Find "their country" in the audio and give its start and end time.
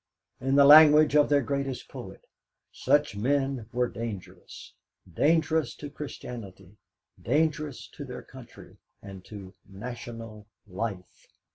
8.03-8.77